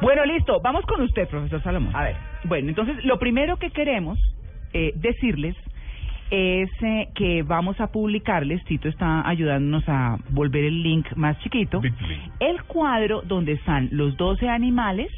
[0.00, 0.60] Bueno, listo.
[0.60, 1.94] Vamos con usted, profesor Salomón.
[1.94, 2.16] A ver.
[2.44, 4.18] Bueno, entonces lo primero que queremos
[4.72, 5.56] eh, decirles
[6.30, 11.80] es eh, que vamos a publicarles, Tito está ayudándonos a volver el link más chiquito,
[12.38, 15.10] el cuadro donde están los 12 animales,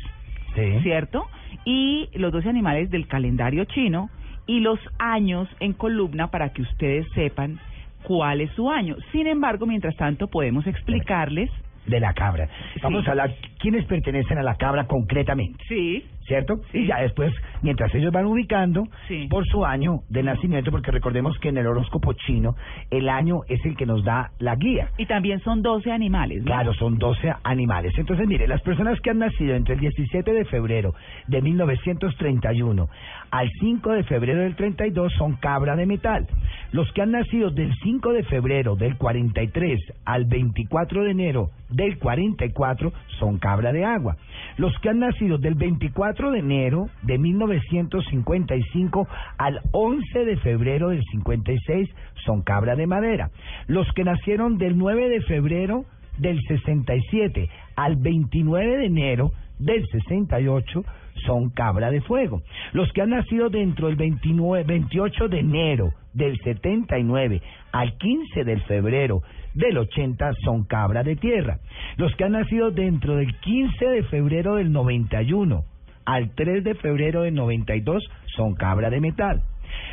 [0.54, 0.80] Sí.
[0.82, 1.28] ¿cierto?
[1.64, 4.08] Y los 12 animales del calendario chino
[4.46, 7.60] y los años en columna para que ustedes sepan
[8.02, 8.96] cuál es su año.
[9.12, 11.50] Sin embargo, mientras tanto, podemos explicarles.
[11.90, 12.48] De la cabra.
[12.82, 15.64] Vamos a hablar quiénes pertenecen a la cabra concretamente.
[15.66, 16.04] Sí.
[16.30, 16.60] ¿Cierto?
[16.70, 16.78] Sí.
[16.78, 19.26] Y ya después, mientras ellos van ubicando Sí.
[19.28, 22.54] por su año de nacimiento, porque recordemos que en el horóscopo chino
[22.92, 24.90] el año es el que nos da la guía.
[24.96, 26.38] Y también son 12 animales.
[26.38, 26.44] ¿no?
[26.44, 27.92] Claro, son 12 animales.
[27.98, 30.94] Entonces, mire, las personas que han nacido entre el 17 de febrero
[31.26, 32.88] de 1931
[33.32, 36.28] al 5 de febrero del 32 son cabra de metal.
[36.70, 41.98] Los que han nacido del 5 de febrero del 43 al 24 de enero del
[41.98, 44.16] 44 son cabra de agua.
[44.56, 51.02] Los que han nacido del 24 de enero de 1955 al 11 de febrero del
[51.10, 51.88] 56
[52.26, 53.30] son cabra de madera.
[53.66, 55.86] Los que nacieron del 9 de febrero
[56.18, 60.84] del 67 al 29 de enero del 68
[61.26, 62.42] son cabra de fuego.
[62.72, 67.40] Los que han nacido dentro del 29, 28 de enero del 79
[67.72, 69.22] al 15 de febrero
[69.54, 71.58] del 80 son cabra de tierra.
[71.96, 75.64] Los que han nacido dentro del 15 de febrero del 91
[76.04, 78.02] al 3 de febrero del 92
[78.36, 79.42] son cabra de metal.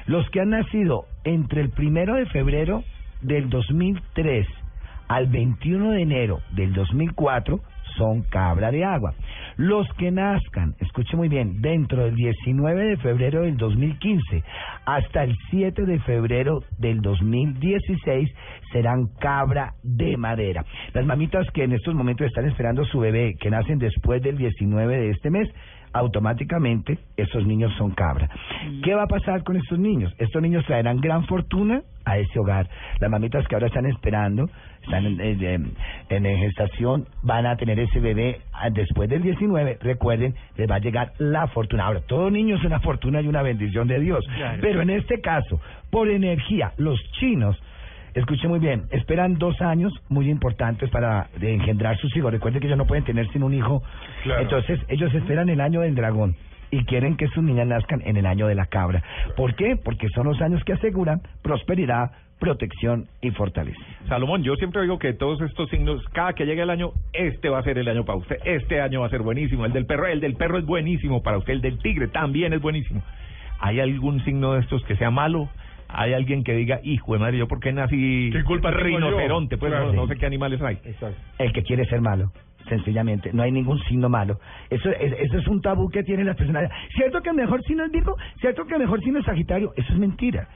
[0.06, 2.84] Los que han nacido entre el 1 de febrero
[3.22, 4.48] del 2003
[5.08, 7.60] al 21 de enero del 2004
[7.98, 9.14] son cabra de agua.
[9.58, 14.44] Los que nazcan, escuche muy bien, dentro del 19 de febrero del 2015
[14.86, 18.30] hasta el 7 de febrero del 2016
[18.72, 20.64] serán cabra de madera.
[20.94, 24.98] Las mamitas que en estos momentos están esperando su bebé, que nacen después del 19
[24.98, 25.50] de este mes,
[25.94, 28.30] automáticamente esos niños son cabra.
[28.84, 30.14] ¿Qué va a pasar con estos niños?
[30.18, 32.70] Estos niños traerán gran fortuna a ese hogar.
[33.00, 34.50] Las mamitas que ahora están esperando,
[34.84, 35.74] están en, en-
[36.10, 39.78] en- en gestación, van a tener ese bebé ah, después del 19.
[39.82, 41.86] Recuerden, les va a llegar la fortuna.
[41.86, 44.26] Ahora, todo niño es una fortuna y una bendición de Dios.
[44.62, 45.60] Pero en este caso,
[45.90, 47.58] por energía, los chinos
[48.14, 52.32] Escuche muy bien, esperan dos años muy importantes para engendrar sus hijos.
[52.32, 53.84] Recuerden que ellos no pueden tener sin un hijo.
[54.40, 56.36] Entonces, ellos esperan el año del dragón
[56.72, 59.04] y quieren que sus niñas nazcan en el año de la cabra.
[59.36, 59.78] ¿Por qué?
[59.78, 63.80] Porque son los años que aseguran prosperidad, protección y fortaleza.
[64.08, 67.60] Salomón, yo siempre digo que todos estos signos, cada que llegue el año, este va
[67.60, 70.08] a ser el año para usted, este año va a ser buenísimo, el del perro,
[70.08, 73.02] el del perro es buenísimo para usted, el del tigre también es buenísimo.
[73.60, 75.50] ¿Hay algún signo de estos que sea malo?
[75.90, 79.58] ¿Hay alguien que diga, hijo de madre, yo por qué nací ¿Qué culpa rinoceronte?
[79.58, 79.88] Pues Claro.
[79.94, 80.78] no, no sé qué animales hay.
[81.40, 82.32] El que quiere ser malo,
[82.68, 83.32] sencillamente.
[83.34, 84.40] No hay ningún signo malo.
[84.70, 86.70] Eso es, eso es un tabú que tienen las personas.
[86.96, 88.16] ¿Cierto que el mejor signo es Virgo?
[88.42, 89.72] ¿Cierto que el mejor signo es Sagitario?
[89.78, 90.48] Eso es mentira.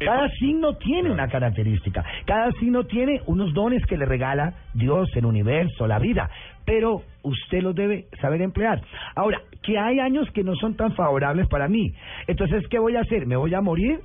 [0.00, 5.26] Cada signo tiene una característica, cada signo tiene unos dones que le regala Dios, el
[5.26, 6.30] universo, la vida,
[6.64, 8.80] pero usted los debe saber emplear.
[9.16, 11.92] Ahora, que hay años que no son tan favorables para mí,
[12.28, 13.26] entonces, ¿qué voy a hacer?
[13.26, 13.98] ¿Me voy a morir?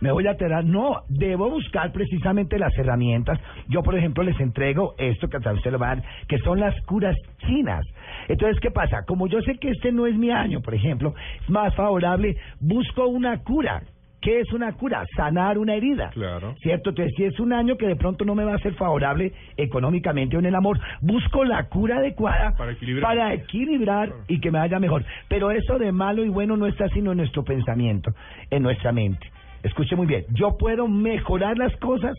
[0.00, 0.64] ¿Me voy a alterar?
[0.64, 3.38] No, debo buscar precisamente las herramientas.
[3.68, 6.58] Yo, por ejemplo, les entrego esto que a usted lo va a dar, que son
[6.58, 7.16] las curas
[7.46, 7.84] chinas.
[8.28, 9.04] Entonces, ¿qué pasa?
[9.06, 13.06] Como yo sé que este no es mi año, por ejemplo, es más favorable, busco
[13.06, 13.82] una cura.
[14.22, 15.02] ¿Qué es una cura?
[15.16, 16.10] Sanar una herida.
[16.10, 16.54] Claro.
[16.60, 16.90] ¿Cierto?
[16.90, 20.36] Entonces, si es un año que de pronto no me va a ser favorable económicamente
[20.36, 23.02] o en el amor, busco la cura adecuada Para equilibrar.
[23.16, 25.06] para equilibrar y que me vaya mejor.
[25.28, 28.10] Pero eso de malo y bueno no está sino en nuestro pensamiento,
[28.50, 29.26] en nuestra mente.
[29.62, 32.16] Escuche muy bien, yo puedo mejorar las cosas,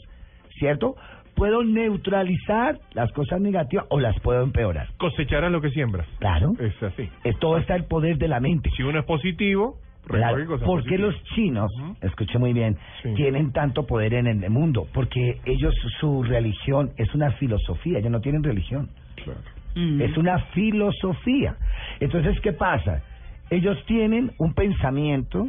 [0.60, 0.96] ¿cierto?
[1.36, 4.88] Puedo neutralizar las cosas negativas o las puedo empeorar.
[4.98, 6.06] Cosecharás lo que siembras.
[6.20, 6.52] Claro.
[6.60, 7.10] Es así.
[7.24, 8.70] Eh, todo está el poder de la mente.
[8.76, 11.00] Si uno es positivo, Claro, ¿Por qué positivas.
[11.14, 11.96] los chinos, Ujú.
[12.02, 13.14] escuche muy bien, Sí.
[13.16, 14.88] tienen tanto poder en el mundo?
[14.94, 18.90] Porque ellos, su religión es una filosofía, ellos no tienen religión,
[19.24, 19.40] Claro.
[19.76, 20.02] Mm.
[20.02, 21.56] es una filosofía.
[22.00, 23.04] Entonces, ¿qué pasa?
[23.52, 25.48] Ellos tienen un pensamiento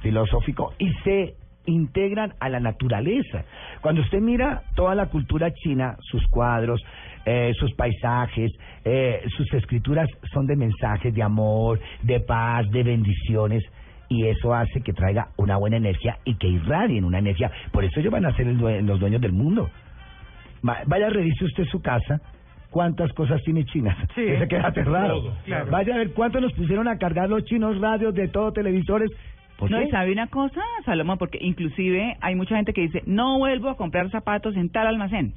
[0.00, 1.34] filosófico y se
[1.66, 3.44] integran a la naturaleza.
[3.82, 6.80] Cuando usted mira toda la cultura china, sus cuadros,
[7.26, 8.50] eh, sus paisajes,
[8.84, 13.62] eh, sus escrituras son de mensajes de amor, de paz, de bendiciones.
[14.08, 17.50] Y eso hace que traiga una buena energía y que irradien una energía.
[17.72, 19.68] Por eso ellos van a ser el due- los dueños del mundo.
[20.66, 22.20] Va- Vaya, revise usted su casa.
[22.70, 23.96] ¿Cuántas cosas tiene China?
[24.14, 24.22] Sí.
[24.24, 25.20] Que se queda aterrado.
[25.22, 25.70] Todo, claro.
[25.70, 29.10] Vaya a ver cuánto nos pusieron a cargar los chinos radios de todo, televisores.
[29.58, 33.38] ¿Por No, y sabe una cosa, Salomón, porque inclusive hay mucha gente que dice, no
[33.38, 35.34] vuelvo a comprar zapatos en tal almacén.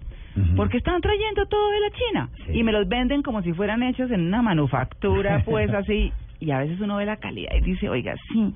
[0.55, 2.59] Porque están trayendo todo de la China Sí.
[2.59, 6.11] y me los venden como si fueran hechos en una manufactura, pues así.
[6.39, 8.53] Y a veces uno ve la calidad y dice, oiga, sí,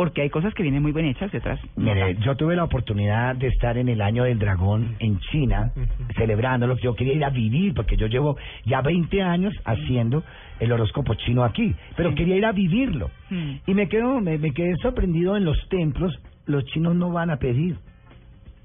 [0.00, 1.60] porque hay cosas que vienen muy bien hechas y otras.
[1.76, 2.22] no Mire, tanto.
[2.24, 5.72] yo tuve la oportunidad de estar en el año del dragón en China,
[6.16, 6.78] celebrándolo.
[6.78, 10.24] Yo quería ir a vivir, porque yo llevo ya 20 años haciendo
[10.58, 12.14] el horóscopo chino aquí, pero Sí.
[12.14, 13.10] quería ir a vivirlo.
[13.28, 13.52] Mm.
[13.66, 16.18] Y me quedo, me, me quedé sorprendido en los templos.
[16.46, 17.76] Los chinos no van a pedir,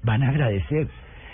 [0.04, 0.88] van a agradecer.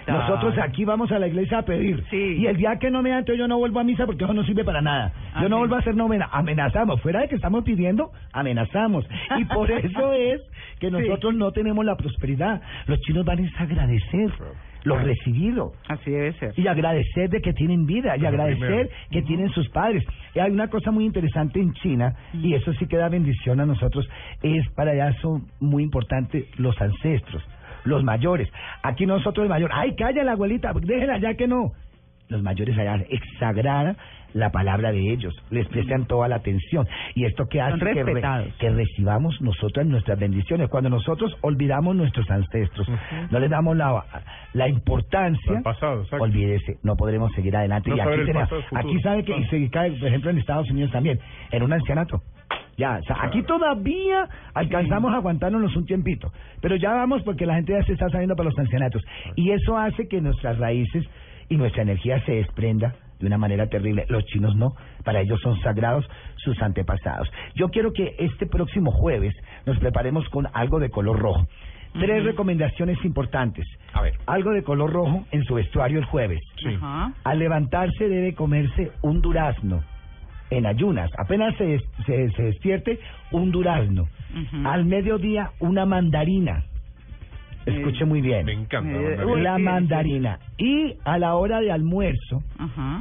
[0.06, 2.04] Nosotros aquí vamos a la iglesia a pedir.
[2.10, 2.36] Sí.
[2.38, 4.34] Y el día que no me dan, entonces yo no vuelvo a misa porque eso
[4.34, 5.12] no sirve para nada.
[5.40, 6.28] Yo no vuelvo a hacer novena.
[6.32, 7.00] Amenazamos.
[7.00, 9.06] Fuera de que estamos pidiendo, amenazamos.
[9.38, 10.40] Y por eso es
[10.80, 12.60] que nosotros no tenemos la prosperidad.
[12.86, 14.30] Los chinos van a agradecer
[14.84, 16.54] lo recibido Así debe ser.
[16.56, 18.88] y agradecer de que tienen vida y agradecer primero.
[19.10, 20.04] que tienen sus padres.
[20.34, 23.66] Y hay una cosa muy interesante en China y eso sí que da bendición a
[23.66, 24.08] nosotros,
[24.42, 27.42] es para allá son muy importantes los ancestros,
[27.84, 28.48] los mayores.
[28.82, 31.72] Aquí nosotros el mayor, ay, calla la abuelita, déjenla ya que no.
[32.28, 33.96] Los mayores allá exagraran
[34.32, 36.88] la palabra de ellos, les prestan toda la atención.
[37.14, 38.54] Y esto que hace que, re- respetados.
[38.58, 40.70] que recibamos nosotros nuestras bendiciones.
[40.70, 42.88] Cuando nosotros olvidamos nuestros ancestros,
[43.30, 44.02] no les damos la,
[44.54, 47.90] la importancia, pasado, olvídese, no podremos seguir adelante.
[47.90, 50.90] No y aquí, tenemos- aquí sabe que y se cae, por ejemplo, en Estados Unidos
[50.92, 51.18] también,
[51.50, 52.22] en un ancianato.
[52.76, 57.54] Ya, o sea, aquí todavía alcanzamos a aguantarnos un tiempito, pero ya vamos porque la
[57.54, 59.02] gente ya se está saliendo para los ancianatos.
[59.36, 61.04] Y eso hace que nuestras raíces
[61.48, 64.04] y nuestra energía se desprenda de una manera terrible.
[64.08, 64.74] Los chinos no,
[65.04, 67.30] para ellos son sagrados sus antepasados.
[67.54, 69.34] Yo quiero que este próximo jueves
[69.66, 71.46] nos preparemos con algo de color rojo.
[71.92, 73.66] Tres recomendaciones importantes.
[73.92, 74.14] A ver.
[74.26, 76.40] Algo de color rojo en su vestuario el jueves.
[76.56, 76.74] Sí.
[76.74, 77.12] Ajá.
[77.22, 79.84] Al levantarse debe comerse un durazno
[80.56, 81.10] en ayunas.
[81.18, 82.98] Apenas se, se, se despierte,
[83.30, 84.06] un durazno.
[84.64, 86.64] Al mediodía, una mandarina.
[87.66, 88.46] Escuche muy bien.
[88.46, 88.90] Me encanta.
[88.90, 89.32] Eh, la mandarina.
[89.32, 90.38] uy, La mandarina.
[90.58, 92.42] Y a la hora de almuerzo,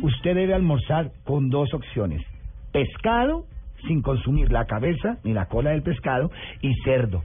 [0.01, 2.21] usted debe almorzar con dos opciones.
[2.71, 3.45] Pescado,
[3.88, 6.31] sin consumir la cabeza ni la cola del pescado,
[6.62, 7.24] y cerdo.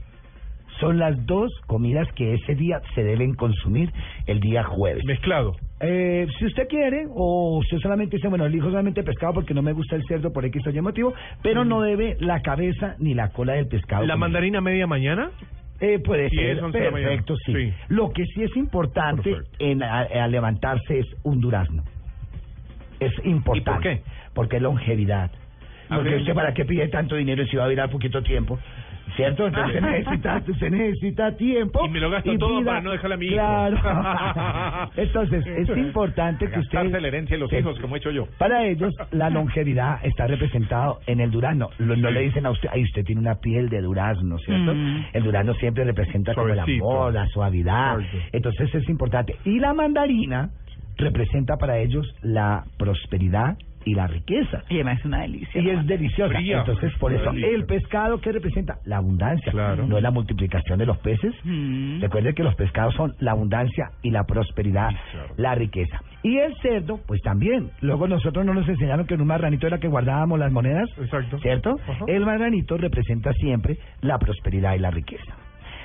[0.79, 3.91] Son las dos comidas que ese día se deben consumir
[4.25, 5.03] el día jueves.
[5.05, 5.55] Mezclado.
[5.79, 9.73] Eh, si usted quiere, o usted solamente dice, bueno, elijo solamente pescado porque no me
[9.73, 11.13] gusta el cerdo por X o Y motivo,
[11.43, 14.05] pero no debe la cabeza ni la cola del pescado.
[14.05, 15.29] ¿La mandarina media mañana?
[15.79, 17.53] Eh, puede ser, perfecto, sí.
[17.53, 17.73] Sí.
[17.89, 21.83] Lo que sí es importante en a- al levantarse es un durazno.
[22.99, 23.59] Es importante.
[23.59, 24.01] ¿Y por qué?
[24.33, 25.29] Porque es longevidad.
[25.89, 28.59] Porque usted para qué pide tanto dinero si va a durar poquito tiempo.
[29.15, 29.47] ¿Cierto?
[29.47, 31.85] Entonces se necesita, se necesita tiempo.
[31.85, 33.35] Y me lo gasto todo para no dejarle a mi hijo.
[33.35, 33.77] Claro.
[34.97, 36.73] Entonces, es importante que usted...
[36.77, 38.27] Gastarse la herencia de los que- hijos, como he hecho yo.
[38.37, 41.69] Para ellos, la longevidad está representado en el durazno.
[41.79, 44.75] Lo- no le dicen a usted, ay, usted tiene una piel de durazno, ¿cierto?
[44.75, 45.05] Mm.
[45.13, 47.99] El durazno siempre representa como el amor, la suavidad.
[48.33, 49.35] Entonces es importante.
[49.45, 50.49] Y la mandarina
[50.97, 53.57] representa para ellos la prosperidad
[53.87, 54.63] y la riqueza.
[54.69, 55.61] Y además es una delicia.
[55.61, 56.35] Y es deliciosa.
[56.35, 56.59] Fría.
[56.59, 57.49] Entonces, por eso, Delicia.
[57.55, 59.87] el pescado que representa la abundancia, Claro.
[59.87, 61.33] no es la multiplicación de los peces.
[61.45, 62.01] Mm.
[62.01, 65.33] Recuerde que los pescados son la abundancia y la prosperidad, Claro.
[65.37, 66.01] la riqueza.
[66.21, 67.69] Y el cerdo, pues también.
[67.81, 71.39] Luego nosotros no nos enseñaron que en un marranito era que guardábamos las monedas, Exacto.
[71.39, 71.75] ¿cierto?
[71.87, 72.05] Ajá.
[72.07, 75.33] El marranito representa siempre la prosperidad y la riqueza.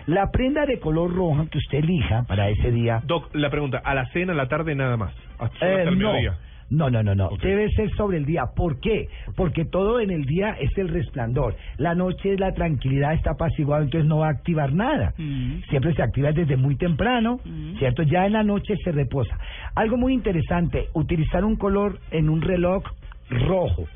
[0.06, 3.94] La prenda de color rojo que usted elija para ese día Doc, la pregunta, ¿a
[3.94, 5.14] la cena, a la tarde, nada más?
[5.38, 6.08] Hasta, eh, hasta el no.
[6.08, 6.38] mediodía.
[6.72, 7.26] No, no, no, no.
[7.26, 7.42] Ok.
[7.42, 8.44] Debe ser sobre el día.
[8.56, 9.08] ¿Por qué?
[9.36, 11.54] Porque todo en el día es el resplandor.
[11.76, 15.12] La noche es la tranquilidad, está apaciguado, entonces no va a activar nada.
[15.18, 15.60] Mm.
[15.68, 17.76] Siempre se activa desde muy temprano, Mm.
[17.78, 18.02] ¿cierto?
[18.04, 19.38] Ya en la noche se reposa.
[19.74, 22.82] Algo muy interesante, utilizar un color en un reloj
[23.30, 23.86] rojo.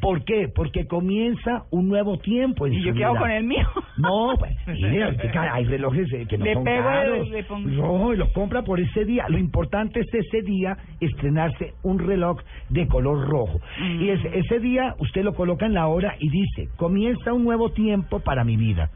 [0.00, 0.48] ¿Por qué?
[0.54, 3.20] Porque comienza un nuevo tiempo en Y su yo quedo vida.
[3.20, 3.66] con el mío.
[3.98, 7.28] No, pues, mire, ahorita hay relojes eh, que no Le son pego el- caros.
[7.30, 9.26] le pongo- No, y los compra por ese día.
[9.28, 12.40] Lo importante es ese día estrenarse un reloj
[12.70, 13.60] de color rojo.
[13.80, 14.02] Mm.
[14.02, 17.70] Y ese, ese día usted lo coloca en la hora y dice, comienza un nuevo
[17.70, 18.90] tiempo para mi vida,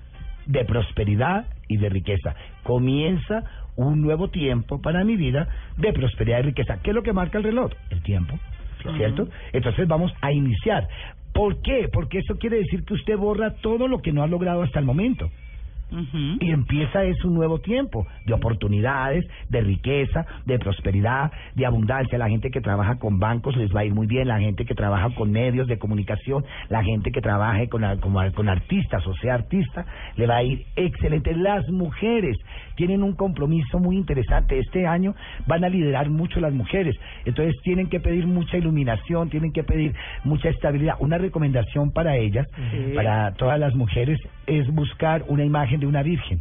[0.47, 2.35] de prosperidad y de riqueza.
[2.63, 3.45] Comienza
[3.77, 6.79] un nuevo tiempo para mi vida de prosperidad y riqueza.
[6.83, 7.71] ¿Qué es lo que marca el reloj?
[7.91, 8.35] El tiempo.
[8.97, 9.29] ¿Cierto?
[9.53, 10.89] Entonces vamos a iniciar.
[11.33, 11.89] ¿Por qué?
[11.93, 14.85] Porque eso quiere decir que usted borra todo lo que no ha logrado hasta el
[14.85, 15.31] momento.
[16.41, 22.19] Y empieza es un nuevo tiempo de oportunidades, de riqueza, de prosperidad, de abundancia.
[22.19, 24.75] La gente que trabaja con bancos les va a ir muy bien, la gente que
[24.75, 29.35] trabaja con medios de comunicación, la gente que trabaje con, con, con artistas o sea
[29.35, 31.35] artista, le va a ir excelente.
[31.35, 32.37] Las mujeres
[32.77, 34.59] tienen un compromiso muy interesante.
[34.59, 35.15] Este año
[35.47, 36.97] van a liderar mucho las mujeres.
[37.25, 40.95] Entonces tienen que pedir mucha iluminación, tienen que pedir mucha estabilidad.
[41.01, 42.47] Una recomendación para ellas,
[42.95, 46.41] para todas las mujeres, es buscar una imagen de una virgen.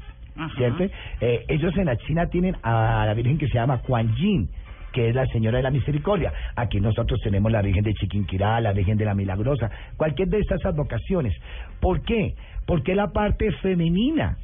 [0.56, 0.84] ¿Cierto?
[1.20, 4.48] Eh, ellos en la China tienen a la virgen que se llama Kuan Yin
[4.94, 6.34] que es la Señora de la Misericordia.
[6.56, 10.66] Aquí nosotros tenemos la Virgen de Chiquinquirá, la Virgen de la Milagrosa, cualquier de estas
[10.66, 11.36] advocaciones.
[11.80, 12.34] ¿Por qué?
[12.66, 14.38] Porque la parte femenina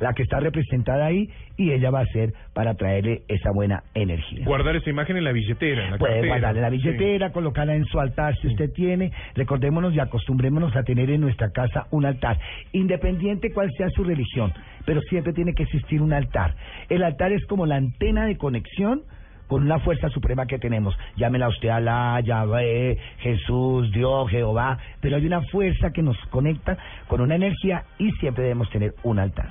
[0.00, 4.44] la que está representada ahí y ella va a ser para traerle esa buena energía.
[4.44, 7.84] Guardar esa imagen en la billetera, en la Puede guardarla en la billetera, colocarla en
[7.86, 9.12] su altar si usted tiene.
[9.34, 12.38] Recordémonos y acostumbrémonos a tener en nuestra casa un altar,
[12.72, 14.52] independiente cuál sea su religión,
[14.84, 16.54] pero siempre tiene que existir un altar.
[16.88, 19.02] El altar es como la antena de conexión
[19.48, 20.96] con una fuerza suprema que tenemos.
[21.16, 26.76] Llámela usted Alá, Yahvé, Jesús, Dios, Jehová, pero hay una fuerza que nos conecta
[27.08, 29.50] con una energía y siempre debemos tener un altar.